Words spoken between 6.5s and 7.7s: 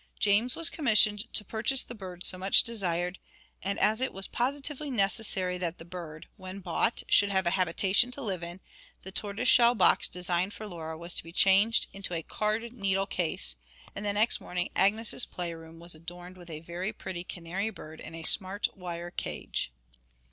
bought, should have a